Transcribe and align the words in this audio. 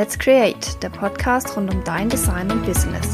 Let's 0.00 0.18
Create, 0.18 0.82
der 0.82 0.88
Podcast 0.88 1.54
rund 1.58 1.74
um 1.74 1.84
dein 1.84 2.08
Design 2.08 2.50
und 2.50 2.64
Business. 2.64 3.12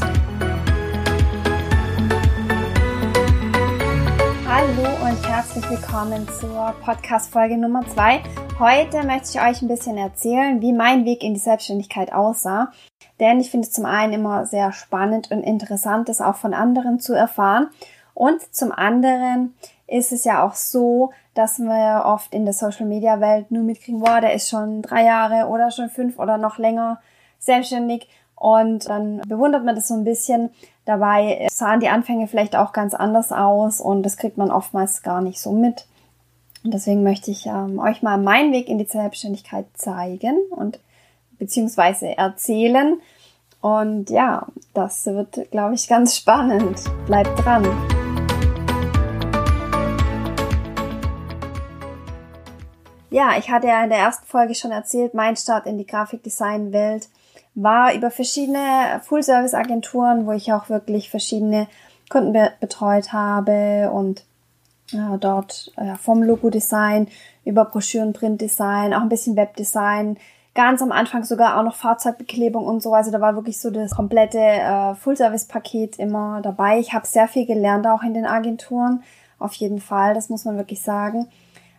Hallo 4.47 4.87
und 5.03 5.27
herzlich 5.27 5.69
willkommen 5.69 6.25
zur 6.39 6.73
Podcast-Folge 6.81 7.57
Nummer 7.57 7.85
2. 7.85 8.21
Heute 8.59 9.05
möchte 9.05 9.31
ich 9.31 9.41
euch 9.41 9.61
ein 9.61 9.67
bisschen 9.67 9.97
erzählen, 9.97 10.61
wie 10.61 10.71
mein 10.71 11.03
Weg 11.03 11.23
in 11.23 11.33
die 11.33 11.41
Selbstständigkeit 11.41 12.13
aussah. 12.13 12.71
Denn 13.19 13.41
ich 13.41 13.51
finde 13.51 13.67
es 13.67 13.73
zum 13.73 13.85
einen 13.85 14.13
immer 14.13 14.45
sehr 14.45 14.71
spannend 14.71 15.29
und 15.29 15.43
interessant, 15.43 16.07
das 16.07 16.21
auch 16.21 16.37
von 16.37 16.53
anderen 16.53 17.01
zu 17.01 17.11
erfahren. 17.13 17.67
Und 18.13 18.41
zum 18.55 18.71
anderen 18.71 19.55
ist 19.87 20.11
es 20.11 20.25
ja 20.25 20.45
auch 20.45 20.53
so, 20.53 21.11
dass 21.33 21.59
wir 21.59 22.03
oft 22.05 22.33
in 22.33 22.45
der 22.45 22.53
Social 22.53 22.85
Media 22.85 23.19
Welt 23.19 23.51
nur 23.51 23.63
mitkriegen, 23.63 24.01
boah, 24.01 24.21
der 24.21 24.33
ist 24.33 24.49
schon 24.49 24.81
drei 24.81 25.05
Jahre 25.05 25.47
oder 25.47 25.71
schon 25.71 25.89
fünf 25.89 26.19
oder 26.19 26.37
noch 26.37 26.57
länger 26.57 26.99
selbstständig 27.39 28.07
und 28.35 28.87
dann 28.87 29.21
bewundert 29.27 29.65
man 29.65 29.75
das 29.75 29.87
so 29.87 29.95
ein 29.95 30.03
bisschen. 30.03 30.51
Dabei 30.85 31.47
sahen 31.51 31.79
die 31.79 31.89
Anfänge 31.89 32.27
vielleicht 32.27 32.55
auch 32.55 32.71
ganz 32.71 32.93
anders 32.93 33.31
aus 33.31 33.81
und 33.81 34.03
das 34.03 34.17
kriegt 34.17 34.37
man 34.37 34.51
oftmals 34.51 35.01
gar 35.01 35.21
nicht 35.21 35.39
so 35.39 35.51
mit. 35.51 35.87
Und 36.63 36.73
deswegen 36.73 37.03
möchte 37.03 37.31
ich 37.31 37.45
ähm, 37.45 37.79
euch 37.79 38.03
mal 38.03 38.17
meinen 38.17 38.51
Weg 38.51 38.69
in 38.69 38.77
die 38.77 38.85
Selbstständigkeit 38.85 39.65
zeigen 39.73 40.37
und 40.51 40.79
beziehungsweise 41.39 42.17
erzählen. 42.17 42.99
Und 43.61 44.09
ja, 44.09 44.47
das 44.73 45.05
wird, 45.05 45.49
glaube 45.51 45.75
ich, 45.75 45.87
ganz 45.87 46.15
spannend. 46.15 46.83
Bleibt 47.07 47.43
dran. 47.43 47.65
Ja, 53.09 53.37
ich 53.37 53.49
hatte 53.49 53.67
ja 53.67 53.83
in 53.83 53.89
der 53.89 53.99
ersten 53.99 54.25
Folge 54.25 54.53
schon 54.53 54.71
erzählt, 54.71 55.13
mein 55.13 55.37
Start 55.37 55.65
in 55.65 55.77
die 55.77 55.85
Grafikdesign-Welt 55.85 57.09
war 57.55 57.93
über 57.93 58.11
verschiedene 58.11 59.01
Full-Service-Agenturen, 59.03 60.27
wo 60.27 60.31
ich 60.31 60.53
auch 60.53 60.69
wirklich 60.69 61.09
verschiedene 61.09 61.67
Kunden 62.09 62.33
be 62.33 62.51
betreut 62.59 63.13
habe 63.13 63.89
und 63.91 64.23
ja, 64.91 65.17
dort 65.17 65.71
ja, 65.77 65.95
vom 65.95 66.23
Logo-Design 66.23 67.07
über 67.45 67.65
Broschüren, 67.65 68.13
Print-Design, 68.13 68.93
auch 68.93 69.01
ein 69.01 69.09
bisschen 69.09 69.35
Webdesign, 69.35 70.17
ganz 70.53 70.81
am 70.81 70.91
Anfang 70.91 71.23
sogar 71.23 71.57
auch 71.57 71.63
noch 71.63 71.75
Fahrzeugbeklebung 71.75 72.65
und 72.65 72.81
so. 72.81 72.93
Also 72.93 73.11
da 73.11 73.21
war 73.21 73.35
wirklich 73.35 73.59
so 73.59 73.69
das 73.69 73.95
komplette 73.95 74.39
äh, 74.39 74.95
Full-Service-Paket 74.95 75.99
immer 75.99 76.41
dabei. 76.41 76.79
Ich 76.79 76.93
habe 76.93 77.07
sehr 77.07 77.27
viel 77.27 77.45
gelernt 77.45 77.87
auch 77.87 78.03
in 78.03 78.13
den 78.13 78.25
Agenturen, 78.25 79.03
auf 79.39 79.53
jeden 79.53 79.79
Fall, 79.79 80.13
das 80.13 80.29
muss 80.29 80.45
man 80.45 80.57
wirklich 80.57 80.81
sagen. 80.81 81.27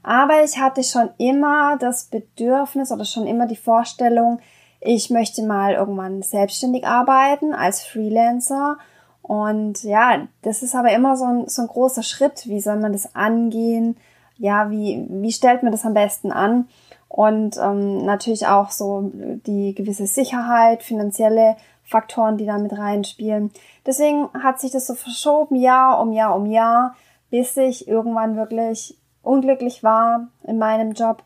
Aber 0.03 0.45
ich 0.45 0.59
hatte 0.59 0.83
schon 0.83 1.11
immer 1.19 1.77
das 1.79 2.05
Bedürfnis 2.05 2.93
oder 2.93 3.05
schon 3.05 3.27
immer 3.27 3.47
die 3.47 3.57
Vorstellung, 3.57 4.41
ich 4.81 5.11
möchte 5.11 5.43
mal 5.43 5.75
irgendwann 5.75 6.23
selbstständig 6.23 6.87
arbeiten 6.87 7.53
als 7.53 7.83
Freelancer. 7.83 8.79
Und 9.23 9.83
ja, 9.83 10.29
das 10.43 10.63
ist 10.63 10.75
aber 10.75 10.93
immer 10.93 11.17
so 11.17 11.25
ein, 11.25 11.49
so 11.49 11.63
ein 11.63 11.69
großer 11.69 12.03
Schritt. 12.03 12.47
Wie 12.47 12.61
soll 12.61 12.77
man 12.77 12.93
das 12.93 13.15
angehen? 13.15 13.97
Ja, 14.37 14.71
wie, 14.71 15.05
wie 15.09 15.33
stellt 15.33 15.63
man 15.63 15.73
das 15.73 15.85
am 15.85 15.95
besten 15.95 16.31
an? 16.31 16.69
Und 17.09 17.57
ähm, 17.57 18.05
natürlich 18.05 18.47
auch 18.47 18.71
so 18.71 19.11
die 19.13 19.75
gewisse 19.75 20.07
Sicherheit, 20.07 20.83
finanzielle 20.83 21.57
Faktoren, 21.83 22.37
die 22.37 22.47
da 22.47 22.59
mit 22.59 22.77
reinspielen. 22.77 23.51
Deswegen 23.87 24.29
hat 24.35 24.61
sich 24.61 24.71
das 24.71 24.87
so 24.87 24.95
verschoben, 24.95 25.57
Jahr 25.57 26.01
um 26.01 26.13
Jahr 26.13 26.37
um 26.37 26.47
Jahr, 26.47 26.95
bis 27.31 27.57
ich 27.57 27.89
irgendwann 27.89 28.37
wirklich 28.37 28.98
unglücklich 29.29 29.85
war 29.85 30.29
in 30.43 30.59
meinem 30.59 30.93
Job. 30.93 31.23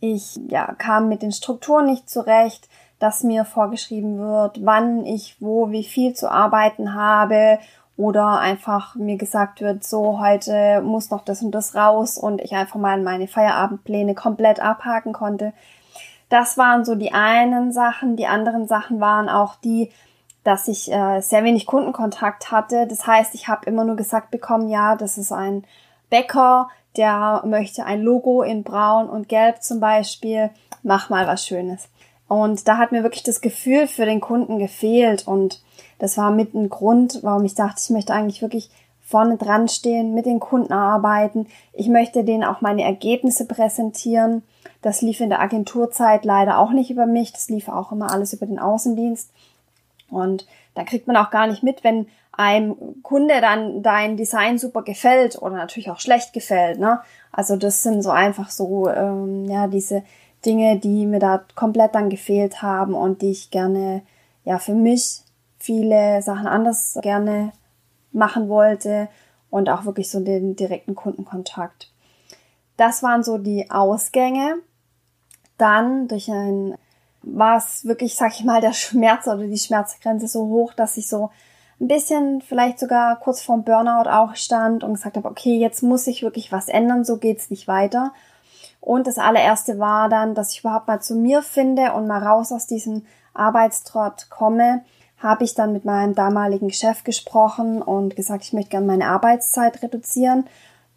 Ich 0.00 0.40
ja, 0.48 0.74
kam 0.74 1.08
mit 1.08 1.22
den 1.22 1.32
Strukturen 1.32 1.86
nicht 1.86 2.10
zurecht, 2.10 2.68
dass 2.98 3.22
mir 3.22 3.44
vorgeschrieben 3.44 4.18
wird, 4.18 4.64
wann 4.64 5.04
ich 5.04 5.36
wo 5.40 5.70
wie 5.70 5.84
viel 5.84 6.14
zu 6.14 6.30
arbeiten 6.30 6.94
habe 6.94 7.58
oder 7.96 8.38
einfach 8.38 8.94
mir 8.96 9.16
gesagt 9.16 9.60
wird, 9.60 9.84
so 9.84 10.20
heute 10.20 10.80
muss 10.82 11.10
noch 11.10 11.24
das 11.24 11.42
und 11.42 11.52
das 11.52 11.74
raus 11.74 12.18
und 12.18 12.40
ich 12.40 12.52
einfach 12.52 12.80
mal 12.80 13.00
meine 13.00 13.28
Feierabendpläne 13.28 14.14
komplett 14.14 14.60
abhaken 14.60 15.12
konnte. 15.12 15.52
Das 16.28 16.58
waren 16.58 16.84
so 16.84 16.94
die 16.94 17.12
einen 17.12 17.72
Sachen. 17.72 18.16
Die 18.16 18.26
anderen 18.26 18.66
Sachen 18.66 19.00
waren 19.00 19.28
auch 19.28 19.56
die, 19.56 19.90
dass 20.42 20.66
ich 20.68 20.90
äh, 20.90 21.20
sehr 21.20 21.44
wenig 21.44 21.66
Kundenkontakt 21.66 22.50
hatte. 22.50 22.86
Das 22.88 23.06
heißt, 23.06 23.34
ich 23.34 23.46
habe 23.48 23.66
immer 23.66 23.84
nur 23.84 23.96
gesagt 23.96 24.30
bekommen, 24.30 24.68
ja, 24.68 24.96
das 24.96 25.16
ist 25.18 25.30
ein 25.30 25.64
Bäcker, 26.10 26.68
der 26.96 27.42
möchte 27.44 27.84
ein 27.84 28.02
Logo 28.02 28.42
in 28.42 28.62
Braun 28.62 29.08
und 29.08 29.28
Gelb 29.28 29.62
zum 29.62 29.80
Beispiel, 29.80 30.50
mach 30.82 31.10
mal 31.10 31.26
was 31.26 31.46
Schönes. 31.46 31.88
Und 32.28 32.66
da 32.68 32.78
hat 32.78 32.92
mir 32.92 33.02
wirklich 33.02 33.22
das 33.22 33.40
Gefühl 33.40 33.86
für 33.86 34.06
den 34.06 34.20
Kunden 34.20 34.58
gefehlt 34.58 35.26
und 35.26 35.62
das 35.98 36.16
war 36.16 36.30
mit 36.30 36.54
ein 36.54 36.68
Grund, 36.68 37.20
warum 37.22 37.44
ich 37.44 37.54
dachte, 37.54 37.80
ich 37.82 37.90
möchte 37.90 38.14
eigentlich 38.14 38.42
wirklich 38.42 38.70
vorne 39.04 39.36
dran 39.36 39.68
stehen, 39.68 40.14
mit 40.14 40.26
den 40.26 40.40
Kunden 40.40 40.72
arbeiten. 40.72 41.46
Ich 41.72 41.88
möchte 41.88 42.24
denen 42.24 42.42
auch 42.42 42.62
meine 42.62 42.82
Ergebnisse 42.82 43.46
präsentieren. 43.46 44.42
Das 44.80 45.02
lief 45.02 45.20
in 45.20 45.28
der 45.28 45.40
Agenturzeit 45.40 46.24
leider 46.24 46.58
auch 46.58 46.70
nicht 46.70 46.90
über 46.90 47.06
mich. 47.06 47.32
Das 47.32 47.48
lief 47.48 47.68
auch 47.68 47.92
immer 47.92 48.10
alles 48.10 48.32
über 48.32 48.46
den 48.46 48.58
Außendienst. 48.58 49.30
Und 50.10 50.46
da 50.74 50.84
kriegt 50.84 51.06
man 51.06 51.16
auch 51.16 51.30
gar 51.30 51.46
nicht 51.46 51.62
mit, 51.62 51.84
wenn 51.84 52.08
einem 52.36 52.76
Kunde 53.02 53.40
dann 53.40 53.82
dein 53.82 54.16
Design 54.16 54.58
super 54.58 54.82
gefällt 54.82 55.40
oder 55.40 55.56
natürlich 55.56 55.90
auch 55.90 56.00
schlecht 56.00 56.32
gefällt. 56.32 56.78
Ne? 56.78 57.00
Also 57.32 57.56
das 57.56 57.82
sind 57.82 58.02
so 58.02 58.10
einfach 58.10 58.50
so 58.50 58.88
ähm, 58.88 59.44
ja 59.46 59.66
diese 59.66 60.02
Dinge, 60.44 60.78
die 60.78 61.06
mir 61.06 61.20
da 61.20 61.44
komplett 61.54 61.94
dann 61.94 62.10
gefehlt 62.10 62.62
haben 62.62 62.94
und 62.94 63.22
die 63.22 63.30
ich 63.30 63.50
gerne 63.50 64.02
ja 64.44 64.58
für 64.58 64.74
mich 64.74 65.22
viele 65.58 66.20
Sachen 66.22 66.46
anders 66.46 66.98
gerne 67.00 67.52
machen 68.12 68.48
wollte 68.48 69.08
und 69.50 69.68
auch 69.70 69.84
wirklich 69.84 70.10
so 70.10 70.20
den 70.20 70.56
direkten 70.56 70.94
Kundenkontakt. 70.94 71.90
Das 72.76 73.02
waren 73.02 73.22
so 73.22 73.38
die 73.38 73.70
Ausgänge. 73.70 74.56
Dann 75.56 76.08
durch 76.08 76.30
ein 76.30 76.74
war 77.26 77.56
es 77.56 77.84
wirklich, 77.84 78.16
sag 78.16 78.32
ich 78.34 78.44
mal, 78.44 78.60
der 78.60 78.72
Schmerz 78.72 79.26
oder 79.26 79.46
die 79.46 79.58
Schmerzgrenze 79.58 80.28
so 80.28 80.46
hoch, 80.46 80.74
dass 80.74 80.96
ich 80.96 81.08
so 81.08 81.30
ein 81.80 81.88
bisschen 81.88 82.40
vielleicht 82.40 82.78
sogar 82.78 83.18
kurz 83.18 83.42
vorm 83.42 83.64
Burnout 83.64 84.08
auch 84.08 84.36
stand 84.36 84.84
und 84.84 84.94
gesagt 84.94 85.16
habe, 85.16 85.28
okay, 85.28 85.56
jetzt 85.58 85.82
muss 85.82 86.06
ich 86.06 86.22
wirklich 86.22 86.52
was 86.52 86.68
ändern, 86.68 87.04
so 87.04 87.16
geht's 87.16 87.50
nicht 87.50 87.66
weiter. 87.66 88.12
Und 88.80 89.06
das 89.06 89.18
allererste 89.18 89.78
war 89.78 90.08
dann, 90.08 90.34
dass 90.34 90.52
ich 90.52 90.60
überhaupt 90.60 90.88
mal 90.88 91.00
zu 91.00 91.14
mir 91.16 91.42
finde 91.42 91.92
und 91.92 92.06
mal 92.06 92.22
raus 92.22 92.52
aus 92.52 92.66
diesem 92.66 93.06
Arbeitstrott 93.32 94.28
komme, 94.30 94.84
habe 95.18 95.44
ich 95.44 95.54
dann 95.54 95.72
mit 95.72 95.84
meinem 95.84 96.14
damaligen 96.14 96.70
Chef 96.70 97.02
gesprochen 97.02 97.82
und 97.82 98.14
gesagt, 98.14 98.44
ich 98.44 98.52
möchte 98.52 98.70
gerne 98.70 98.86
meine 98.86 99.06
Arbeitszeit 99.06 99.82
reduzieren. 99.82 100.46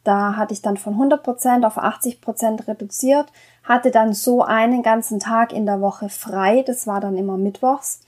Da 0.04 0.36
hatte 0.36 0.54
ich 0.54 0.62
dann 0.62 0.78
von 0.78 0.96
100% 0.96 1.66
auf 1.66 1.78
80% 1.78 2.68
reduziert, 2.68 3.28
hatte 3.64 3.90
dann 3.90 4.14
so 4.14 4.44
einen 4.44 4.84
ganzen 4.84 5.20
Tag 5.20 5.54
in 5.54 5.66
der 5.66 5.82
Woche 5.82 6.10
frei, 6.10 6.64
das 6.68 6.88
war 6.88 7.00
dann 7.00 7.18
immer 7.18 7.38
mittwochs 7.38 8.02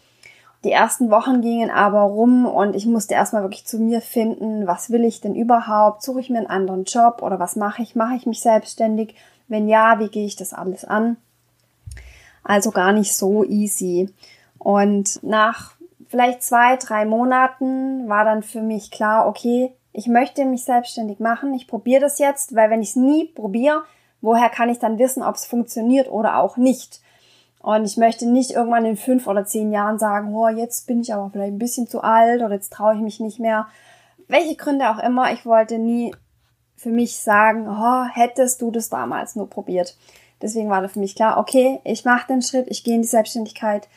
die 0.63 0.71
ersten 0.71 1.09
Wochen 1.09 1.41
gingen 1.41 1.69
aber 1.69 2.01
rum 2.01 2.45
und 2.45 2.75
ich 2.75 2.85
musste 2.85 3.13
erstmal 3.13 3.43
wirklich 3.43 3.65
zu 3.65 3.79
mir 3.79 4.01
finden, 4.01 4.67
was 4.67 4.89
will 4.89 5.05
ich 5.05 5.21
denn 5.21 5.35
überhaupt? 5.35 6.03
Suche 6.03 6.19
ich 6.19 6.29
mir 6.29 6.39
einen 6.39 6.47
anderen 6.47 6.83
Job 6.83 7.21
oder 7.21 7.39
was 7.39 7.55
mache 7.55 7.81
ich? 7.81 7.95
Mache 7.95 8.15
ich 8.15 8.25
mich 8.25 8.41
selbstständig? 8.41 9.15
Wenn 9.47 9.69
ja, 9.69 9.99
wie 9.99 10.09
gehe 10.09 10.25
ich 10.25 10.35
das 10.35 10.53
alles 10.53 10.83
an? 10.83 11.17
Also 12.43 12.71
gar 12.71 12.91
nicht 12.91 13.15
so 13.15 13.45
easy. 13.45 14.13
Und 14.57 15.23
nach 15.23 15.75
vielleicht 16.07 16.43
zwei, 16.43 16.75
drei 16.75 17.05
Monaten 17.05 18.09
war 18.09 18.25
dann 18.25 18.43
für 18.43 18.61
mich 18.61 18.91
klar, 18.91 19.27
okay, 19.27 19.73
ich 19.93 20.07
möchte 20.07 20.43
mich 20.45 20.65
selbstständig 20.65 21.19
machen. 21.19 21.53
Ich 21.53 21.67
probiere 21.67 22.01
das 22.01 22.19
jetzt, 22.19 22.55
weil 22.55 22.69
wenn 22.69 22.81
ich 22.81 22.89
es 22.89 22.95
nie 22.95 23.25
probiere, 23.25 23.83
woher 24.21 24.49
kann 24.49 24.69
ich 24.69 24.79
dann 24.79 24.99
wissen, 24.99 25.23
ob 25.23 25.35
es 25.35 25.45
funktioniert 25.45 26.09
oder 26.09 26.37
auch 26.37 26.57
nicht? 26.57 27.01
Und 27.59 27.85
ich 27.85 27.97
möchte 27.97 28.25
nicht 28.27 28.51
irgendwann 28.51 28.85
in 28.85 28.97
fünf 28.97 29.27
oder 29.27 29.45
zehn 29.45 29.71
Jahren 29.71 29.99
sagen, 29.99 30.33
oh, 30.33 30.47
jetzt 30.47 30.87
bin 30.87 31.01
ich 31.01 31.13
aber 31.13 31.29
vielleicht 31.29 31.53
ein 31.53 31.59
bisschen 31.59 31.87
zu 31.87 32.01
alt 32.01 32.41
oder 32.41 32.53
jetzt 32.53 32.71
traue 32.71 32.95
ich 32.95 33.01
mich 33.01 33.19
nicht 33.19 33.39
mehr. 33.39 33.67
Welche 34.27 34.55
Gründe 34.55 34.89
auch 34.89 34.99
immer, 34.99 35.33
ich 35.33 35.45
wollte 35.45 35.77
nie 35.77 36.15
für 36.77 36.89
mich 36.89 37.19
sagen, 37.19 37.67
oh, 37.67 38.05
hättest 38.05 38.61
du 38.61 38.71
das 38.71 38.89
damals 38.89 39.35
nur 39.35 39.49
probiert. 39.49 39.97
Deswegen 40.41 40.69
war 40.69 40.81
da 40.81 40.87
für 40.87 40.99
mich 40.99 41.15
klar, 41.15 41.37
okay, 41.37 41.81
ich 41.83 42.05
mache 42.05 42.27
den 42.27 42.41
Schritt, 42.41 42.67
ich 42.69 42.85
gehe 42.85 42.95
in 42.95 43.01
die 43.01 43.07
Selbstständigkeit. 43.07 43.89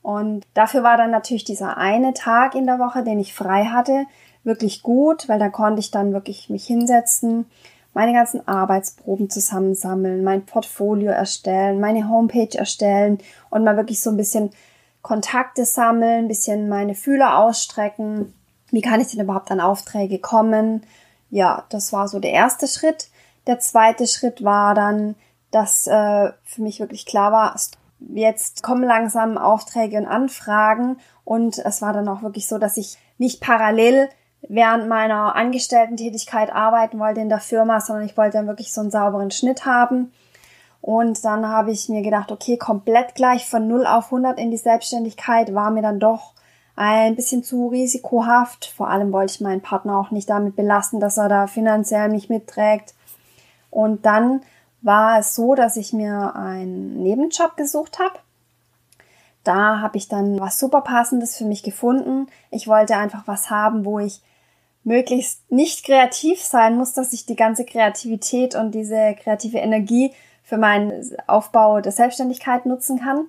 Und 0.00 0.46
dafür 0.54 0.82
war 0.82 0.96
dann 0.96 1.10
natürlich 1.10 1.44
dieser 1.44 1.76
eine 1.76 2.14
Tag 2.14 2.54
in 2.54 2.64
der 2.64 2.78
Woche, 2.78 3.04
den 3.04 3.20
ich 3.20 3.34
frei 3.34 3.66
hatte, 3.66 4.06
wirklich 4.44 4.82
gut, 4.82 5.28
weil 5.28 5.38
da 5.38 5.50
konnte 5.50 5.80
ich 5.80 5.90
dann 5.90 6.14
wirklich 6.14 6.48
mich 6.48 6.64
hinsetzen, 6.64 7.44
meine 7.92 8.12
ganzen 8.12 8.46
Arbeitsproben 8.46 9.30
zusammensammeln, 9.30 10.22
mein 10.22 10.46
Portfolio 10.46 11.10
erstellen, 11.10 11.80
meine 11.80 12.08
Homepage 12.08 12.56
erstellen 12.56 13.18
und 13.50 13.64
mal 13.64 13.76
wirklich 13.76 14.00
so 14.00 14.10
ein 14.10 14.16
bisschen 14.16 14.50
Kontakte 15.02 15.64
sammeln, 15.64 16.24
ein 16.24 16.28
bisschen 16.28 16.68
meine 16.68 16.94
Fühler 16.94 17.38
ausstrecken. 17.38 18.32
Wie 18.70 18.82
kann 18.82 19.00
ich 19.00 19.08
denn 19.08 19.20
überhaupt 19.20 19.50
an 19.50 19.60
Aufträge 19.60 20.18
kommen? 20.18 20.82
Ja, 21.30 21.64
das 21.70 21.92
war 21.92 22.06
so 22.06 22.20
der 22.20 22.32
erste 22.32 22.66
Schritt. 22.68 23.08
Der 23.46 23.58
zweite 23.58 24.06
Schritt 24.06 24.44
war 24.44 24.74
dann, 24.74 25.16
dass 25.50 25.86
äh, 25.86 26.30
für 26.44 26.62
mich 26.62 26.80
wirklich 26.80 27.06
klar 27.06 27.32
war, 27.32 27.56
jetzt 28.14 28.62
kommen 28.62 28.84
langsam 28.84 29.36
Aufträge 29.36 29.98
und 29.98 30.06
Anfragen 30.06 30.98
und 31.24 31.58
es 31.58 31.82
war 31.82 31.92
dann 31.92 32.08
auch 32.08 32.22
wirklich 32.22 32.46
so, 32.46 32.58
dass 32.58 32.76
ich 32.76 32.98
nicht 33.18 33.40
parallel 33.40 34.08
während 34.48 34.88
meiner 34.88 35.36
Angestellten-Tätigkeit 35.36 36.52
arbeiten 36.52 36.98
wollte 36.98 37.20
in 37.20 37.28
der 37.28 37.40
Firma, 37.40 37.80
sondern 37.80 38.06
ich 38.06 38.16
wollte 38.16 38.38
dann 38.38 38.46
wirklich 38.46 38.72
so 38.72 38.80
einen 38.80 38.90
sauberen 38.90 39.30
Schnitt 39.30 39.66
haben. 39.66 40.12
Und 40.80 41.24
dann 41.24 41.46
habe 41.46 41.72
ich 41.72 41.88
mir 41.88 42.02
gedacht, 42.02 42.32
okay, 42.32 42.56
komplett 42.56 43.14
gleich 43.14 43.48
von 43.48 43.68
0 43.68 43.86
auf 43.86 44.06
100 44.06 44.38
in 44.38 44.50
die 44.50 44.56
Selbstständigkeit 44.56 45.54
war 45.54 45.70
mir 45.70 45.82
dann 45.82 46.00
doch 46.00 46.32
ein 46.74 47.16
bisschen 47.16 47.44
zu 47.44 47.68
risikohaft. 47.68 48.64
Vor 48.64 48.88
allem 48.88 49.12
wollte 49.12 49.34
ich 49.34 49.40
meinen 49.42 49.60
Partner 49.60 49.98
auch 49.98 50.10
nicht 50.10 50.30
damit 50.30 50.56
belasten, 50.56 50.98
dass 50.98 51.18
er 51.18 51.28
da 51.28 51.46
finanziell 51.46 52.08
mich 52.08 52.30
mitträgt. 52.30 52.94
Und 53.70 54.06
dann 54.06 54.40
war 54.80 55.18
es 55.18 55.34
so, 55.34 55.54
dass 55.54 55.76
ich 55.76 55.92
mir 55.92 56.34
einen 56.34 57.02
Nebenjob 57.02 57.56
gesucht 57.56 57.98
habe. 57.98 58.18
Da 59.44 59.80
habe 59.80 59.96
ich 59.96 60.08
dann 60.08 60.38
was 60.38 60.58
super 60.58 60.82
passendes 60.82 61.36
für 61.36 61.44
mich 61.44 61.62
gefunden. 61.62 62.26
Ich 62.50 62.68
wollte 62.68 62.96
einfach 62.96 63.26
was 63.26 63.50
haben, 63.50 63.84
wo 63.84 63.98
ich 63.98 64.20
möglichst 64.84 65.50
nicht 65.50 65.84
kreativ 65.84 66.42
sein 66.42 66.76
muss, 66.76 66.92
dass 66.92 67.12
ich 67.12 67.26
die 67.26 67.36
ganze 67.36 67.64
Kreativität 67.64 68.54
und 68.54 68.72
diese 68.72 69.14
kreative 69.22 69.58
Energie 69.58 70.12
für 70.42 70.58
meinen 70.58 71.16
Aufbau 71.26 71.80
der 71.80 71.92
Selbstständigkeit 71.92 72.66
nutzen 72.66 73.00
kann. 73.00 73.26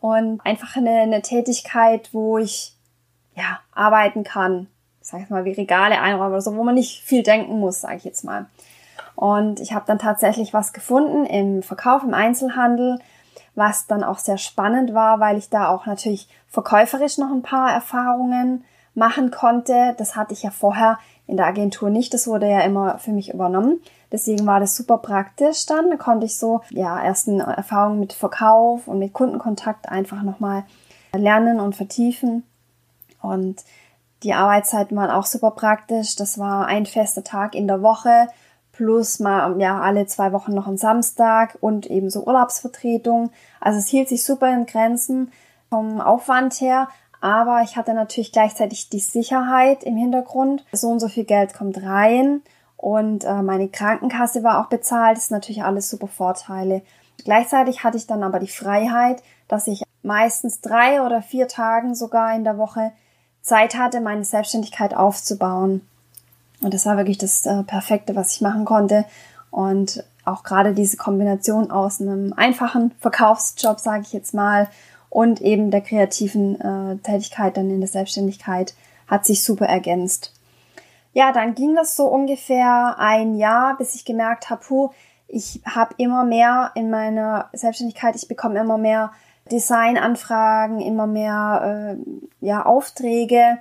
Und 0.00 0.40
einfach 0.44 0.76
eine, 0.76 1.00
eine 1.00 1.22
Tätigkeit, 1.22 2.10
wo 2.12 2.38
ich 2.38 2.74
ja 3.34 3.60
arbeiten 3.74 4.24
kann, 4.24 4.68
sag 5.00 5.22
ich 5.22 5.30
mal, 5.30 5.44
wie 5.44 5.52
Regale 5.52 6.00
einräumen 6.00 6.32
oder 6.32 6.40
so, 6.40 6.56
wo 6.56 6.62
man 6.62 6.74
nicht 6.74 7.02
viel 7.02 7.22
denken 7.22 7.58
muss, 7.58 7.80
sage 7.80 7.96
ich 7.96 8.04
jetzt 8.04 8.24
mal. 8.24 8.46
Und 9.14 9.58
ich 9.58 9.72
habe 9.72 9.84
dann 9.86 9.98
tatsächlich 9.98 10.54
was 10.54 10.72
gefunden 10.72 11.26
im 11.26 11.62
Verkauf, 11.62 12.04
im 12.04 12.14
Einzelhandel, 12.14 13.00
was 13.58 13.86
dann 13.86 14.04
auch 14.04 14.18
sehr 14.18 14.38
spannend 14.38 14.94
war, 14.94 15.20
weil 15.20 15.36
ich 15.36 15.50
da 15.50 15.68
auch 15.68 15.86
natürlich 15.86 16.28
verkäuferisch 16.46 17.18
noch 17.18 17.30
ein 17.30 17.42
paar 17.42 17.72
Erfahrungen 17.72 18.64
machen 18.94 19.30
konnte. 19.30 19.94
Das 19.98 20.16
hatte 20.16 20.32
ich 20.32 20.44
ja 20.44 20.50
vorher 20.50 20.98
in 21.26 21.36
der 21.36 21.46
Agentur 21.46 21.90
nicht. 21.90 22.14
Das 22.14 22.26
wurde 22.26 22.48
ja 22.48 22.60
immer 22.60 22.98
für 22.98 23.12
mich 23.12 23.34
übernommen. 23.34 23.80
Deswegen 24.10 24.46
war 24.46 24.60
das 24.60 24.76
super 24.76 24.98
praktisch 24.98 25.66
dann. 25.66 25.90
Da 25.90 25.96
konnte 25.96 26.26
ich 26.26 26.38
so, 26.38 26.62
ja, 26.70 26.98
ersten 26.98 27.40
Erfahrungen 27.40 28.00
mit 28.00 28.12
Verkauf 28.12 28.88
und 28.88 28.98
mit 28.98 29.12
Kundenkontakt 29.12 29.88
einfach 29.88 30.22
nochmal 30.22 30.64
lernen 31.12 31.60
und 31.60 31.76
vertiefen. 31.76 32.44
Und 33.20 33.64
die 34.22 34.34
Arbeitszeiten 34.34 34.96
waren 34.96 35.10
auch 35.10 35.26
super 35.26 35.50
praktisch. 35.50 36.16
Das 36.16 36.38
war 36.38 36.66
ein 36.66 36.86
fester 36.86 37.24
Tag 37.24 37.54
in 37.54 37.66
der 37.66 37.82
Woche 37.82 38.28
plus 38.78 39.18
mal 39.18 39.60
ja 39.60 39.80
alle 39.80 40.06
zwei 40.06 40.32
Wochen 40.32 40.54
noch 40.54 40.68
ein 40.68 40.78
Samstag 40.78 41.58
und 41.60 41.86
eben 41.86 42.10
so 42.10 42.24
Urlaubsvertretung. 42.24 43.30
Also 43.60 43.80
es 43.80 43.88
hielt 43.88 44.08
sich 44.08 44.22
super 44.22 44.54
in 44.54 44.66
Grenzen 44.66 45.32
vom 45.68 46.00
Aufwand 46.00 46.60
her, 46.60 46.88
aber 47.20 47.62
ich 47.64 47.76
hatte 47.76 47.92
natürlich 47.92 48.30
gleichzeitig 48.30 48.88
die 48.88 49.00
Sicherheit 49.00 49.82
im 49.82 49.96
Hintergrund. 49.96 50.64
So 50.70 50.88
und 50.88 51.00
so 51.00 51.08
viel 51.08 51.24
Geld 51.24 51.54
kommt 51.54 51.82
rein 51.82 52.42
und 52.76 53.24
äh, 53.24 53.42
meine 53.42 53.68
Krankenkasse 53.68 54.44
war 54.44 54.60
auch 54.60 54.68
bezahlt. 54.68 55.16
Das 55.16 55.24
ist 55.24 55.32
natürlich 55.32 55.64
alles 55.64 55.90
super 55.90 56.06
Vorteile. 56.06 56.82
Gleichzeitig 57.24 57.82
hatte 57.82 57.96
ich 57.96 58.06
dann 58.06 58.22
aber 58.22 58.38
die 58.38 58.46
Freiheit, 58.46 59.24
dass 59.48 59.66
ich 59.66 59.82
meistens 60.04 60.60
drei 60.60 61.02
oder 61.02 61.20
vier 61.20 61.48
Tagen 61.48 61.96
sogar 61.96 62.32
in 62.36 62.44
der 62.44 62.58
Woche 62.58 62.92
Zeit 63.42 63.76
hatte, 63.76 64.00
meine 64.00 64.24
Selbstständigkeit 64.24 64.94
aufzubauen. 64.94 65.80
Und 66.60 66.74
das 66.74 66.86
war 66.86 66.96
wirklich 66.96 67.18
das 67.18 67.46
äh, 67.46 67.62
Perfekte, 67.62 68.16
was 68.16 68.34
ich 68.34 68.40
machen 68.40 68.64
konnte. 68.64 69.04
Und 69.50 70.04
auch 70.24 70.42
gerade 70.42 70.74
diese 70.74 70.96
Kombination 70.96 71.70
aus 71.70 72.00
einem 72.00 72.32
einfachen 72.34 72.92
Verkaufsjob, 73.00 73.80
sage 73.80 74.02
ich 74.02 74.12
jetzt 74.12 74.34
mal, 74.34 74.68
und 75.10 75.40
eben 75.40 75.70
der 75.70 75.80
kreativen 75.80 76.60
äh, 76.60 76.96
Tätigkeit 76.98 77.56
dann 77.56 77.70
in 77.70 77.80
der 77.80 77.88
Selbstständigkeit 77.88 78.74
hat 79.06 79.24
sich 79.24 79.42
super 79.42 79.66
ergänzt. 79.66 80.34
Ja, 81.14 81.32
dann 81.32 81.54
ging 81.54 81.74
das 81.74 81.96
so 81.96 82.06
ungefähr 82.06 82.96
ein 82.98 83.34
Jahr, 83.36 83.76
bis 83.78 83.94
ich 83.94 84.04
gemerkt 84.04 84.50
habe, 84.50 84.62
puh, 84.62 84.90
ich 85.26 85.62
habe 85.64 85.94
immer 85.96 86.24
mehr 86.24 86.72
in 86.74 86.90
meiner 86.90 87.48
Selbstständigkeit, 87.52 88.16
ich 88.16 88.28
bekomme 88.28 88.60
immer 88.60 88.78
mehr 88.78 89.12
Designanfragen, 89.50 90.80
immer 90.80 91.06
mehr 91.06 91.96
äh, 91.98 92.46
ja, 92.46 92.66
Aufträge 92.66 93.58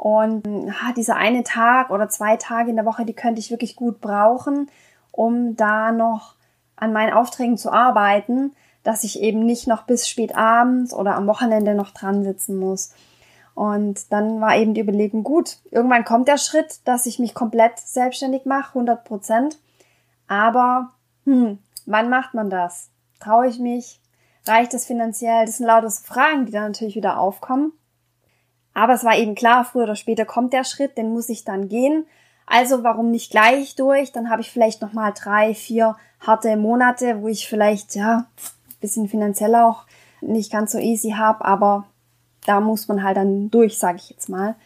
und 0.00 0.42
ha, 0.46 0.92
dieser 0.96 1.16
eine 1.16 1.44
Tag 1.44 1.90
oder 1.90 2.08
zwei 2.08 2.38
Tage 2.38 2.70
in 2.70 2.76
der 2.76 2.86
Woche, 2.86 3.04
die 3.04 3.12
könnte 3.12 3.38
ich 3.38 3.50
wirklich 3.50 3.76
gut 3.76 4.00
brauchen, 4.00 4.70
um 5.12 5.56
da 5.56 5.92
noch 5.92 6.36
an 6.74 6.94
meinen 6.94 7.12
Aufträgen 7.12 7.58
zu 7.58 7.70
arbeiten, 7.70 8.56
dass 8.82 9.04
ich 9.04 9.20
eben 9.20 9.44
nicht 9.44 9.66
noch 9.66 9.82
bis 9.82 10.08
spät 10.08 10.34
abends 10.34 10.94
oder 10.94 11.16
am 11.16 11.26
Wochenende 11.26 11.74
noch 11.74 11.90
dran 11.90 12.24
sitzen 12.24 12.58
muss. 12.58 12.94
Und 13.54 14.10
dann 14.10 14.40
war 14.40 14.56
eben 14.56 14.72
die 14.72 14.80
Überlegung, 14.80 15.22
gut, 15.22 15.58
irgendwann 15.70 16.06
kommt 16.06 16.28
der 16.28 16.38
Schritt, 16.38 16.80
dass 16.86 17.04
ich 17.04 17.18
mich 17.18 17.34
komplett 17.34 17.78
selbstständig 17.78 18.46
mache, 18.46 18.78
100 18.78 19.04
Prozent. 19.04 19.58
Aber, 20.28 20.94
hm, 21.26 21.58
wann 21.84 22.08
macht 22.08 22.32
man 22.32 22.48
das? 22.48 22.88
Traue 23.20 23.48
ich 23.48 23.58
mich? 23.58 24.00
Reicht 24.46 24.72
es 24.72 24.86
finanziell? 24.86 25.44
Das 25.44 25.58
sind 25.58 25.66
lauter 25.66 25.90
Fragen, 25.90 26.46
die 26.46 26.52
dann 26.52 26.68
natürlich 26.68 26.96
wieder 26.96 27.18
aufkommen. 27.18 27.74
Aber 28.74 28.94
es 28.94 29.04
war 29.04 29.16
eben 29.16 29.34
klar, 29.34 29.64
früher 29.64 29.84
oder 29.84 29.96
später 29.96 30.24
kommt 30.24 30.52
der 30.52 30.64
Schritt, 30.64 30.96
den 30.96 31.12
muss 31.12 31.28
ich 31.28 31.44
dann 31.44 31.68
gehen. 31.68 32.06
Also 32.46 32.82
warum 32.82 33.10
nicht 33.10 33.30
gleich 33.30 33.76
durch? 33.76 34.12
Dann 34.12 34.30
habe 34.30 34.42
ich 34.42 34.50
vielleicht 34.50 34.82
noch 34.82 34.92
mal 34.92 35.12
drei, 35.12 35.54
vier 35.54 35.96
harte 36.20 36.56
Monate, 36.56 37.22
wo 37.22 37.28
ich 37.28 37.48
vielleicht 37.48 37.94
ja 37.94 38.26
bisschen 38.80 39.08
finanziell 39.08 39.54
auch 39.54 39.84
nicht 40.20 40.50
ganz 40.50 40.72
so 40.72 40.78
easy 40.78 41.10
habe, 41.10 41.44
aber 41.44 41.84
da 42.46 42.60
muss 42.60 42.88
man 42.88 43.02
halt 43.02 43.16
dann 43.16 43.50
durch, 43.50 43.78
sage 43.78 43.98
ich 43.98 44.10
jetzt 44.10 44.28
mal. 44.28 44.56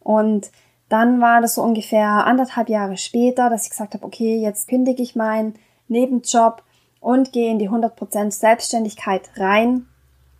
Und 0.00 0.50
dann 0.88 1.20
war 1.20 1.40
das 1.40 1.54
so 1.54 1.62
ungefähr 1.62 2.26
anderthalb 2.26 2.68
Jahre 2.68 2.96
später, 2.96 3.50
dass 3.50 3.64
ich 3.64 3.70
gesagt 3.70 3.94
habe, 3.94 4.04
okay, 4.04 4.40
jetzt 4.40 4.68
kündige 4.68 5.02
ich 5.02 5.14
meinen 5.14 5.54
Nebenjob 5.88 6.62
und 7.00 7.32
gehe 7.32 7.50
in 7.50 7.58
die 7.58 7.70
100% 7.70 8.30
Selbstständigkeit 8.30 9.30
rein. 9.36 9.86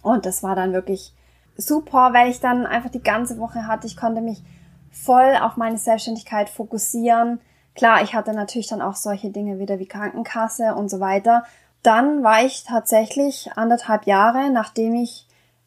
Und 0.02 0.26
das 0.26 0.42
war 0.42 0.56
dann 0.56 0.72
wirklich 0.72 1.12
super, 1.60 2.12
weil 2.12 2.30
ich 2.30 2.40
dann 2.40 2.66
einfach 2.66 2.90
die 2.90 3.02
ganze 3.02 3.38
Woche 3.38 3.66
hatte. 3.66 3.86
Ich 3.86 3.96
konnte 3.96 4.20
mich 4.20 4.42
voll 4.90 5.36
auf 5.40 5.56
meine 5.56 5.78
Selbstständigkeit 5.78 6.48
fokussieren. 6.48 7.40
Klar, 7.74 8.02
ich 8.02 8.14
hatte 8.14 8.32
natürlich 8.32 8.66
dann 8.66 8.82
auch 8.82 8.96
solche 8.96 9.30
Dinge 9.30 9.58
wieder 9.58 9.78
wie 9.78 9.86
Krankenkasse 9.86 10.74
und 10.74 10.88
so 10.90 11.00
weiter. 11.00 11.44
Dann 11.82 12.22
war 12.22 12.44
ich 12.44 12.64
tatsächlich 12.64 13.50
anderthalb 13.56 14.06
Jahre, 14.06 14.50
nachdem 14.50 14.94
ich 14.94 15.26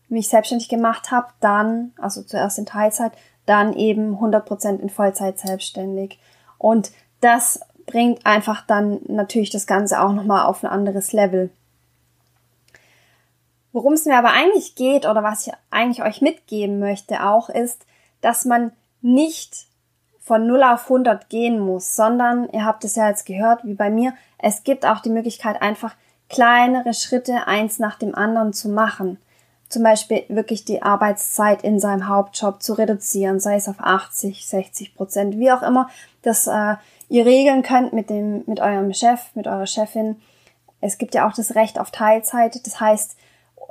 mich 0.09 0.29
selbstständig 0.29 0.69
gemacht 0.69 1.11
habe, 1.11 1.27
dann, 1.39 1.93
also 1.99 2.21
zuerst 2.21 2.59
in 2.59 2.65
Teilzeit, 2.65 3.13
dann 3.45 3.73
eben 3.73 4.17
100% 4.17 4.79
in 4.79 4.89
Vollzeit 4.89 5.39
selbstständig. 5.39 6.19
Und 6.57 6.91
das 7.19 7.61
bringt 7.85 8.25
einfach 8.25 8.65
dann 8.65 8.99
natürlich 9.07 9.49
das 9.49 9.67
Ganze 9.67 10.01
auch 10.01 10.13
nochmal 10.13 10.45
auf 10.45 10.63
ein 10.63 10.69
anderes 10.69 11.13
Level. 11.13 11.49
Worum 13.73 13.93
es 13.93 14.05
mir 14.05 14.17
aber 14.17 14.31
eigentlich 14.31 14.75
geht 14.75 15.05
oder 15.07 15.23
was 15.23 15.47
ich 15.47 15.53
eigentlich 15.71 16.03
euch 16.03 16.21
mitgeben 16.21 16.79
möchte 16.79 17.25
auch 17.25 17.49
ist, 17.49 17.85
dass 18.21 18.45
man 18.45 18.71
nicht 19.01 19.65
von 20.21 20.47
0 20.47 20.63
auf 20.63 20.83
100 20.83 21.27
gehen 21.27 21.59
muss, 21.59 21.95
sondern 21.95 22.47
ihr 22.51 22.63
habt 22.63 22.85
es 22.85 22.95
ja 22.95 23.09
jetzt 23.09 23.25
gehört, 23.25 23.65
wie 23.65 23.73
bei 23.73 23.89
mir, 23.89 24.13
es 24.37 24.63
gibt 24.63 24.85
auch 24.85 25.01
die 25.01 25.09
Möglichkeit 25.09 25.61
einfach 25.61 25.95
kleinere 26.29 26.93
Schritte 26.93 27.47
eins 27.47 27.79
nach 27.79 27.97
dem 27.97 28.15
anderen 28.15 28.53
zu 28.53 28.69
machen. 28.69 29.17
Zum 29.69 29.83
Beispiel 29.83 30.23
wirklich 30.29 30.65
die 30.65 30.83
Arbeitszeit 30.83 31.63
in 31.63 31.79
seinem 31.79 32.07
Hauptjob 32.07 32.61
zu 32.61 32.73
reduzieren, 32.73 33.39
sei 33.39 33.55
es 33.55 33.67
auf 33.67 33.79
80, 33.79 34.47
60 34.47 34.95
Prozent, 34.95 35.39
wie 35.39 35.51
auch 35.51 35.63
immer, 35.63 35.89
dass 36.21 36.45
äh, 36.45 36.75
ihr 37.09 37.25
regeln 37.25 37.63
könnt 37.63 37.91
mit 37.91 38.11
dem, 38.11 38.43
mit 38.45 38.59
eurem 38.59 38.93
Chef, 38.93 39.19
mit 39.33 39.47
eurer 39.47 39.67
Chefin. 39.67 40.21
Es 40.79 40.99
gibt 40.99 41.15
ja 41.15 41.27
auch 41.27 41.33
das 41.33 41.55
Recht 41.55 41.79
auf 41.79 41.89
Teilzeit. 41.89 42.65
Das 42.65 42.79
heißt, 42.79 43.17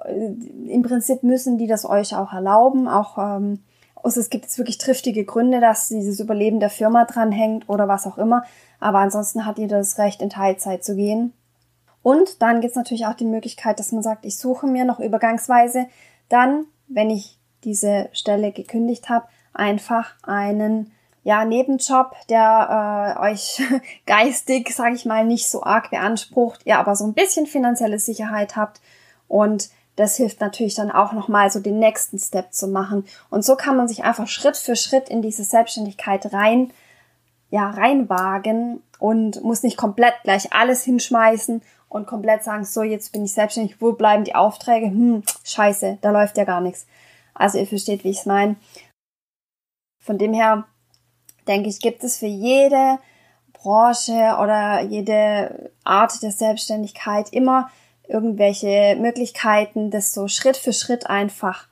im 0.04 0.82
Prinzip 0.82 1.22
müssen 1.22 1.58
die 1.58 1.66
das 1.66 1.84
euch 1.84 2.14
auch 2.14 2.32
erlauben. 2.32 2.88
Auch 2.88 3.18
ähm, 3.18 3.60
also 4.02 4.20
es 4.20 4.30
gibt 4.30 4.44
jetzt 4.44 4.58
wirklich 4.58 4.78
triftige 4.78 5.24
Gründe, 5.24 5.60
dass 5.60 5.88
dieses 5.88 6.18
Überleben 6.20 6.60
der 6.60 6.70
Firma 6.70 7.04
dranhängt 7.04 7.68
oder 7.68 7.88
was 7.88 8.06
auch 8.06 8.18
immer. 8.18 8.44
Aber 8.80 8.98
ansonsten 8.98 9.46
hat 9.46 9.58
ihr 9.58 9.68
das 9.68 9.98
Recht, 9.98 10.22
in 10.22 10.30
Teilzeit 10.30 10.84
zu 10.84 10.96
gehen. 10.96 11.32
Und 12.02 12.42
dann 12.42 12.60
gibt 12.60 12.72
es 12.72 12.76
natürlich 12.76 13.06
auch 13.06 13.14
die 13.14 13.24
Möglichkeit, 13.24 13.78
dass 13.78 13.92
man 13.92 14.02
sagt, 14.02 14.24
ich 14.24 14.36
suche 14.36 14.66
mir 14.66 14.84
noch 14.84 14.98
übergangsweise 14.98 15.86
dann, 16.28 16.66
wenn 16.88 17.10
ich 17.10 17.38
diese 17.62 18.08
Stelle 18.12 18.52
gekündigt 18.52 19.08
habe, 19.08 19.26
einfach 19.54 20.14
einen 20.22 20.90
ja, 21.22 21.44
Nebenjob, 21.44 22.16
der 22.28 23.16
äh, 23.18 23.30
euch 23.30 23.62
geistig, 24.06 24.74
sage 24.74 24.96
ich 24.96 25.04
mal, 25.04 25.24
nicht 25.24 25.48
so 25.48 25.62
arg 25.62 25.90
beansprucht, 25.90 26.62
ihr 26.64 26.78
aber 26.78 26.96
so 26.96 27.04
ein 27.04 27.14
bisschen 27.14 27.46
finanzielle 27.46 28.00
Sicherheit 28.00 28.56
habt 28.56 28.80
und 29.28 29.70
das 29.96 30.16
hilft 30.16 30.40
natürlich 30.40 30.74
dann 30.74 30.90
auch 30.90 31.12
nochmal 31.12 31.50
so 31.50 31.60
den 31.60 31.78
nächsten 31.78 32.18
Step 32.18 32.52
zu 32.52 32.66
machen. 32.68 33.04
Und 33.30 33.44
so 33.44 33.56
kann 33.56 33.76
man 33.76 33.88
sich 33.88 34.04
einfach 34.04 34.26
Schritt 34.26 34.56
für 34.56 34.76
Schritt 34.76 35.08
in 35.08 35.22
diese 35.22 35.44
Selbstständigkeit 35.44 36.32
rein, 36.32 36.72
ja, 37.50 37.68
reinwagen 37.70 38.82
und 38.98 39.42
muss 39.44 39.62
nicht 39.62 39.76
komplett 39.76 40.14
gleich 40.24 40.52
alles 40.52 40.82
hinschmeißen 40.84 41.62
und 41.88 42.06
komplett 42.06 42.42
sagen, 42.42 42.64
so, 42.64 42.82
jetzt 42.82 43.12
bin 43.12 43.24
ich 43.24 43.34
selbstständig, 43.34 43.80
wo 43.80 43.92
bleiben 43.92 44.24
die 44.24 44.34
Aufträge? 44.34 44.86
Hm, 44.86 45.22
scheiße, 45.44 45.98
da 46.00 46.10
läuft 46.10 46.38
ja 46.38 46.44
gar 46.44 46.62
nichts. 46.62 46.86
Also 47.34 47.58
ihr 47.58 47.66
versteht, 47.66 48.04
wie 48.04 48.10
ich 48.10 48.20
es 48.20 48.26
meine. 48.26 48.56
Von 50.02 50.16
dem 50.16 50.32
her 50.32 50.64
denke 51.46 51.68
ich, 51.68 51.80
gibt 51.80 52.02
es 52.02 52.18
für 52.18 52.26
jede 52.26 52.98
Branche 53.52 54.36
oder 54.40 54.80
jede 54.80 55.70
Art 55.84 56.22
der 56.22 56.32
Selbstständigkeit 56.32 57.32
immer 57.32 57.70
irgendwelche 58.12 58.96
Möglichkeiten, 59.00 59.90
das 59.90 60.12
so 60.12 60.28
Schritt 60.28 60.56
für 60.56 60.72
Schritt 60.72 61.08
einfach 61.08 61.66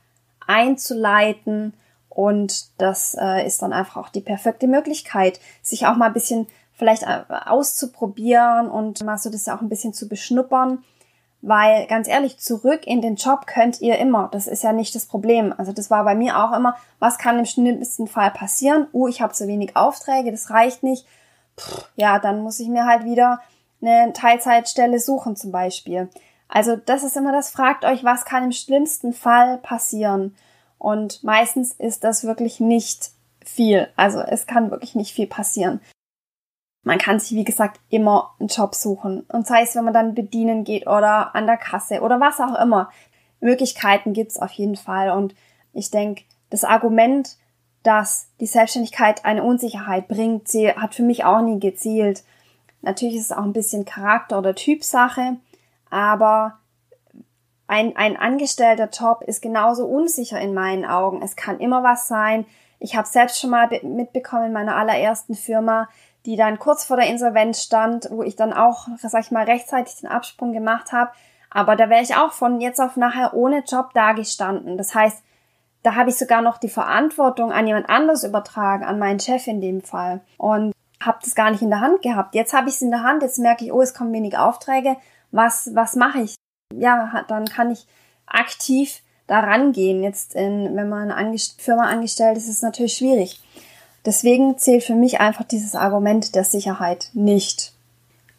einzuleiten. 0.47 1.73
Und 2.09 2.65
das 2.77 3.15
äh, 3.19 3.45
ist 3.45 3.61
dann 3.61 3.71
einfach 3.71 3.97
auch 3.97 4.09
die 4.09 4.21
perfekte 4.21 4.67
Möglichkeit, 4.67 5.39
sich 5.61 5.87
auch 5.87 5.95
mal 5.95 6.07
ein 6.07 6.13
bisschen 6.13 6.47
vielleicht 6.73 7.03
äh, 7.03 7.23
auszuprobieren 7.45 8.69
und 8.69 9.03
mal 9.03 9.17
so 9.17 9.29
das 9.29 9.47
auch 9.47 9.61
ein 9.61 9.69
bisschen 9.69 9.93
zu 9.93 10.09
beschnuppern. 10.09 10.83
Weil 11.43 11.87
ganz 11.87 12.07
ehrlich, 12.07 12.37
zurück 12.37 12.85
in 12.85 13.01
den 13.01 13.15
Job 13.15 13.47
könnt 13.47 13.81
ihr 13.81 13.97
immer. 13.97 14.29
Das 14.31 14.45
ist 14.45 14.63
ja 14.63 14.73
nicht 14.73 14.93
das 14.93 15.07
Problem. 15.07 15.53
Also 15.57 15.71
das 15.71 15.89
war 15.89 16.03
bei 16.03 16.13
mir 16.13 16.43
auch 16.43 16.55
immer, 16.55 16.75
was 16.99 17.17
kann 17.17 17.39
im 17.39 17.45
schlimmsten 17.45 18.07
Fall 18.07 18.29
passieren? 18.31 18.87
Uh, 18.93 19.07
ich 19.07 19.21
habe 19.21 19.33
zu 19.33 19.47
wenig 19.47 19.75
Aufträge, 19.75 20.31
das 20.31 20.51
reicht 20.51 20.83
nicht. 20.83 21.05
Puh, 21.55 21.81
ja, 21.95 22.19
dann 22.19 22.41
muss 22.41 22.59
ich 22.59 22.67
mir 22.67 22.85
halt 22.85 23.05
wieder 23.05 23.39
eine 23.81 24.13
Teilzeitstelle 24.13 24.99
suchen 24.99 25.35
zum 25.35 25.51
Beispiel. 25.51 26.09
Also 26.51 26.75
das 26.75 27.03
ist 27.03 27.15
immer 27.15 27.31
das, 27.31 27.49
fragt 27.49 27.85
euch, 27.85 28.03
was 28.03 28.25
kann 28.25 28.43
im 28.43 28.51
schlimmsten 28.51 29.13
Fall 29.13 29.57
passieren? 29.59 30.35
Und 30.77 31.23
meistens 31.23 31.71
ist 31.71 32.03
das 32.03 32.25
wirklich 32.25 32.59
nicht 32.59 33.11
viel. 33.43 33.87
Also 33.95 34.19
es 34.19 34.47
kann 34.47 34.69
wirklich 34.69 34.93
nicht 34.93 35.13
viel 35.13 35.27
passieren. 35.27 35.79
Man 36.83 36.97
kann 36.97 37.19
sich, 37.19 37.37
wie 37.37 37.45
gesagt, 37.45 37.79
immer 37.89 38.35
einen 38.37 38.49
Job 38.49 38.75
suchen. 38.75 39.21
Und 39.29 39.47
sei 39.47 39.61
es, 39.61 39.75
wenn 39.75 39.85
man 39.85 39.93
dann 39.93 40.13
bedienen 40.13 40.65
geht 40.65 40.87
oder 40.87 41.35
an 41.35 41.45
der 41.45 41.55
Kasse 41.57 42.01
oder 42.01 42.19
was 42.19 42.41
auch 42.41 42.59
immer. 42.61 42.91
Möglichkeiten 43.39 44.11
gibt's 44.11 44.37
auf 44.37 44.51
jeden 44.51 44.75
Fall. 44.75 45.11
Und 45.11 45.33
ich 45.71 45.89
denke, 45.89 46.23
das 46.49 46.65
Argument, 46.65 47.37
dass 47.83 48.27
die 48.41 48.45
Selbstständigkeit 48.45 49.23
eine 49.23 49.43
Unsicherheit 49.43 50.09
bringt, 50.09 50.49
sie 50.49 50.69
hat 50.69 50.95
für 50.95 51.03
mich 51.03 51.23
auch 51.23 51.41
nie 51.41 51.61
gezielt. 51.61 52.23
Natürlich 52.81 53.15
ist 53.15 53.31
es 53.31 53.31
auch 53.31 53.43
ein 53.43 53.53
bisschen 53.53 53.85
Charakter- 53.85 54.39
oder 54.39 54.53
Typsache. 54.53 55.37
Aber 55.91 56.57
ein, 57.67 57.95
ein 57.95 58.17
angestellter 58.17 58.89
Job 58.91 59.23
ist 59.25 59.41
genauso 59.41 59.85
unsicher 59.85 60.41
in 60.41 60.53
meinen 60.53 60.85
Augen. 60.85 61.21
Es 61.21 61.35
kann 61.35 61.59
immer 61.59 61.83
was 61.83 62.07
sein. 62.07 62.45
Ich 62.79 62.95
habe 62.95 63.07
selbst 63.07 63.39
schon 63.39 63.51
mal 63.51 63.69
mitbekommen 63.83 64.47
in 64.47 64.53
meiner 64.53 64.75
allerersten 64.75 65.35
Firma, 65.35 65.87
die 66.25 66.35
dann 66.35 66.59
kurz 66.59 66.85
vor 66.85 66.97
der 66.97 67.07
Insolvenz 67.07 67.61
stand, 67.61 68.09
wo 68.11 68.23
ich 68.23 68.35
dann 68.35 68.53
auch, 68.53 68.87
sag 68.97 69.23
ich 69.23 69.31
mal, 69.31 69.45
rechtzeitig 69.45 69.97
den 69.97 70.09
Absprung 70.09 70.51
gemacht 70.53 70.91
habe. 70.91 71.11
Aber 71.49 71.75
da 71.75 71.89
wäre 71.89 72.01
ich 72.01 72.15
auch 72.15 72.31
von 72.31 72.61
jetzt 72.61 72.79
auf 72.79 72.97
nachher 72.97 73.33
ohne 73.33 73.63
Job 73.63 73.93
dagestanden. 73.93 74.77
Das 74.77 74.95
heißt, 74.95 75.23
da 75.83 75.95
habe 75.95 76.09
ich 76.09 76.17
sogar 76.17 76.41
noch 76.41 76.57
die 76.57 76.69
Verantwortung 76.69 77.51
an 77.51 77.67
jemand 77.67 77.89
anderes 77.89 78.23
übertragen, 78.23 78.83
an 78.83 78.99
meinen 78.99 79.19
Chef 79.19 79.47
in 79.47 79.61
dem 79.61 79.81
Fall. 79.81 80.21
Und 80.37 80.73
habe 81.01 81.19
das 81.23 81.35
gar 81.35 81.51
nicht 81.51 81.61
in 81.61 81.69
der 81.69 81.81
Hand 81.81 82.01
gehabt. 82.01 82.35
Jetzt 82.35 82.53
habe 82.53 82.69
ich 82.69 82.75
es 82.75 82.81
in 82.81 82.91
der 82.91 83.03
Hand, 83.03 83.23
jetzt 83.23 83.39
merke 83.39 83.65
ich, 83.65 83.73
oh, 83.73 83.81
es 83.81 83.93
kommen 83.93 84.13
wenig 84.13 84.37
Aufträge 84.37 84.97
was, 85.31 85.71
was 85.73 85.95
mache 85.95 86.21
ich? 86.21 86.35
Ja, 86.73 87.25
dann 87.27 87.45
kann 87.45 87.71
ich 87.71 87.85
aktiv 88.25 89.01
da 89.27 89.39
rangehen. 89.39 90.03
Jetzt, 90.03 90.35
in, 90.35 90.75
wenn 90.75 90.89
man 90.89 91.11
eine 91.11 91.37
Firma 91.57 91.83
angestellt 91.83 92.37
ist, 92.37 92.47
ist 92.47 92.57
es 92.57 92.61
natürlich 92.61 92.97
schwierig. 92.97 93.41
Deswegen 94.05 94.57
zählt 94.57 94.83
für 94.83 94.95
mich 94.95 95.19
einfach 95.19 95.43
dieses 95.43 95.75
Argument 95.75 96.35
der 96.35 96.43
Sicherheit 96.43 97.09
nicht. 97.13 97.73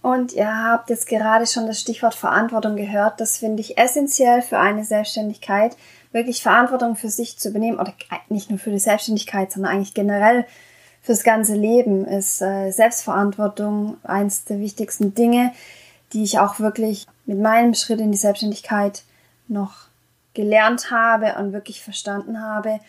Und 0.03 0.33
ihr 0.33 0.53
habt 0.65 0.91
jetzt 0.91 1.07
gerade 1.07 1.47
schon 1.47 1.69
das 1.69 1.81
Stichwort 1.81 2.15
Verantwortung 2.15 2.75
gehört. 2.75 3.21
Das 3.21 3.39
finde 3.39 3.61
ich 3.61 3.79
essentiell 3.79 4.43
für 4.43 4.59
eine 4.59 4.85
Selbstständigkeit, 4.85 5.77
wirklich 6.11 6.43
Verantwortung 6.43 6.97
für 6.97 7.09
sich 7.09 7.39
zu 7.39 7.51
übernehmen 7.51 7.79
oder 7.79 7.95
nicht 8.29 8.51
nur 8.51 8.59
für 8.59 8.71
die 8.71 8.81
Selbstständigkeit, 8.81 9.53
sondern 9.53 9.73
eigentlich 9.73 9.95
generell 9.95 10.45
fürs 11.01 11.23
ganze 11.25 11.55
Leben 11.55 12.05
ist 12.05 12.43
äh, 12.43 12.71
Selbstverantwortung 12.71 13.97
eins 14.05 14.45
der 14.45 14.59
wichtigsten 14.61 15.15
Dinge, 15.15 15.53
die 16.13 16.23
ich 16.23 16.39
auch 16.39 16.61
wirklich 16.61 17.07
mit 17.27 17.39
meinem 17.39 17.75
Schritt 17.75 18.01
in 18.01 18.13
die 18.13 18.19
Selbstständigkeit 18.19 19.03
noch 19.49 19.89
gelernt 20.35 20.91
habe 20.91 21.35
und 21.39 21.53
wirklich 21.53 21.83
verstanden 21.83 22.43
habe. 22.43 22.81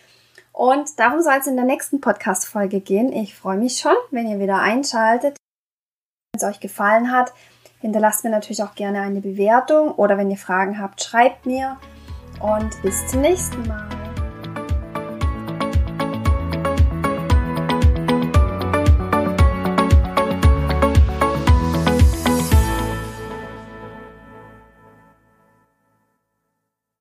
Und 0.52 0.98
darum 0.98 1.20
soll 1.20 1.34
es 1.40 1.46
in 1.46 1.56
der 1.56 1.64
nächsten 1.64 2.00
Podcast-Folge 2.00 2.80
gehen. 2.80 3.12
Ich 3.12 3.34
freue 3.34 3.58
mich 3.58 3.78
schon, 3.78 3.96
wenn 4.10 4.28
ihr 4.28 4.38
wieder 4.38 4.60
einschaltet. 4.60 5.36
Wenn 6.32 6.40
es 6.40 6.44
euch 6.44 6.60
gefallen 6.60 7.10
hat, 7.10 7.32
hinterlasst 7.80 8.24
mir 8.24 8.30
natürlich 8.30 8.62
auch 8.62 8.74
gerne 8.74 9.00
eine 9.00 9.20
Bewertung 9.20 9.92
oder 9.92 10.16
wenn 10.16 10.30
ihr 10.30 10.38
Fragen 10.38 10.78
habt, 10.78 11.02
schreibt 11.02 11.44
mir. 11.44 11.76
Und 12.40 12.80
bis 12.82 13.06
zum 13.08 13.20
nächsten 13.20 13.66
Mal. 13.66 13.93